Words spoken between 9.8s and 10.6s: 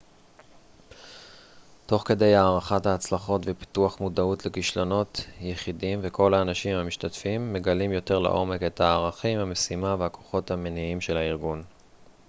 והכוחות